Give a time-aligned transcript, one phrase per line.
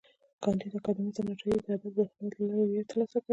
[0.43, 3.29] کانديد اکاډميسن عطایي د ادب د خدمت له لارې ویاړ ترلاسه کړی دی.